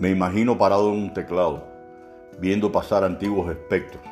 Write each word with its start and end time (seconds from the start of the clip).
Me 0.00 0.08
imagino 0.08 0.56
parado 0.56 0.94
en 0.94 0.98
un 0.98 1.12
teclado, 1.12 1.62
viendo 2.38 2.72
pasar 2.72 3.04
antiguos 3.04 3.50
espectros. 3.50 4.02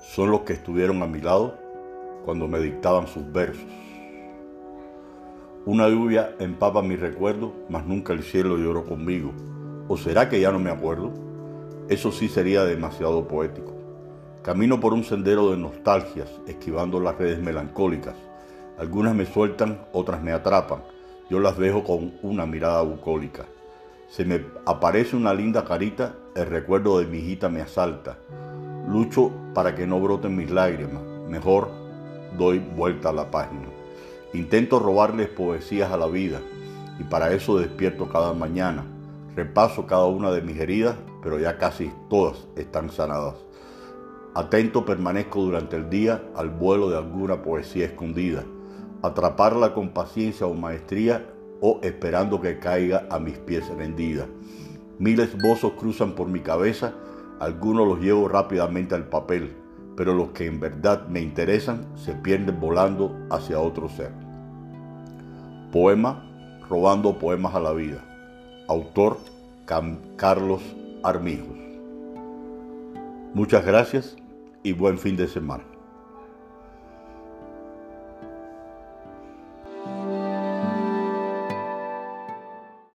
Son 0.00 0.30
los 0.30 0.42
que 0.42 0.52
estuvieron 0.52 1.02
a 1.02 1.08
mi 1.08 1.20
lado 1.20 1.58
cuando 2.24 2.46
me 2.46 2.60
dictaban 2.60 3.08
sus 3.08 3.32
versos. 3.32 3.66
Una 5.64 5.88
lluvia 5.88 6.36
empapa 6.38 6.80
mi 6.80 6.94
recuerdo, 6.94 7.52
mas 7.68 7.84
nunca 7.84 8.12
el 8.12 8.22
cielo 8.22 8.56
lloró 8.56 8.84
conmigo. 8.84 9.32
¿O 9.88 9.96
será 9.96 10.28
que 10.28 10.40
ya 10.40 10.52
no 10.52 10.60
me 10.60 10.70
acuerdo? 10.70 11.10
Eso 11.88 12.12
sí 12.12 12.28
sería 12.28 12.62
demasiado 12.62 13.26
poético. 13.26 13.72
Camino 14.42 14.78
por 14.78 14.92
un 14.92 15.02
sendero 15.02 15.50
de 15.50 15.56
nostalgias, 15.56 16.30
esquivando 16.46 17.00
las 17.00 17.18
redes 17.18 17.40
melancólicas. 17.40 18.14
Algunas 18.78 19.12
me 19.12 19.26
sueltan, 19.26 19.80
otras 19.92 20.22
me 20.22 20.30
atrapan. 20.30 20.84
Yo 21.28 21.40
las 21.40 21.58
dejo 21.58 21.82
con 21.82 22.12
una 22.22 22.46
mirada 22.46 22.82
bucólica. 22.82 23.44
Se 24.08 24.24
me 24.24 24.46
aparece 24.64 25.16
una 25.16 25.34
linda 25.34 25.64
carita, 25.64 26.14
el 26.36 26.46
recuerdo 26.46 27.00
de 27.00 27.06
mi 27.06 27.18
hijita 27.18 27.48
me 27.48 27.60
asalta. 27.60 28.18
Lucho 28.88 29.32
para 29.52 29.74
que 29.74 29.86
no 29.86 30.00
broten 30.00 30.36
mis 30.36 30.48
lágrimas, 30.48 31.02
mejor 31.28 31.68
doy 32.38 32.60
vuelta 32.60 33.08
a 33.08 33.12
la 33.12 33.30
página. 33.32 33.66
Intento 34.32 34.78
robarles 34.78 35.28
poesías 35.28 35.90
a 35.90 35.96
la 35.96 36.06
vida 36.06 36.40
y 37.00 37.02
para 37.04 37.32
eso 37.32 37.58
despierto 37.58 38.08
cada 38.08 38.32
mañana. 38.32 38.84
Repaso 39.34 39.86
cada 39.86 40.06
una 40.06 40.30
de 40.30 40.40
mis 40.40 40.58
heridas, 40.58 40.96
pero 41.22 41.40
ya 41.40 41.58
casi 41.58 41.90
todas 42.08 42.46
están 42.54 42.90
sanadas. 42.90 43.34
Atento 44.34 44.84
permanezco 44.84 45.40
durante 45.40 45.76
el 45.76 45.90
día 45.90 46.22
al 46.36 46.50
vuelo 46.50 46.90
de 46.90 46.96
alguna 46.96 47.42
poesía 47.42 47.86
escondida, 47.86 48.44
atraparla 49.02 49.74
con 49.74 49.90
paciencia 49.90 50.46
o 50.46 50.54
maestría 50.54 51.26
o 51.60 51.80
esperando 51.82 52.40
que 52.40 52.58
caiga 52.58 53.06
a 53.10 53.18
mis 53.18 53.38
pies 53.38 53.68
rendida. 53.76 54.26
Miles 54.98 55.36
bozos 55.40 55.72
cruzan 55.72 56.12
por 56.12 56.28
mi 56.28 56.40
cabeza, 56.40 56.94
algunos 57.40 57.86
los 57.86 58.00
llevo 58.00 58.28
rápidamente 58.28 58.94
al 58.94 59.08
papel, 59.08 59.54
pero 59.96 60.14
los 60.14 60.30
que 60.30 60.46
en 60.46 60.60
verdad 60.60 61.06
me 61.08 61.20
interesan 61.20 61.86
se 61.96 62.14
pierden 62.14 62.58
volando 62.60 63.16
hacia 63.30 63.60
otro 63.60 63.88
ser. 63.88 64.10
Poema 65.72 66.22
Robando 66.68 67.16
Poemas 67.18 67.54
a 67.54 67.60
la 67.60 67.72
Vida. 67.72 68.02
Autor 68.68 69.18
Carlos 70.16 70.62
Armijos. 71.02 71.56
Muchas 73.34 73.64
gracias 73.64 74.16
y 74.62 74.72
buen 74.72 74.98
fin 74.98 75.16
de 75.16 75.28
semana. 75.28 75.75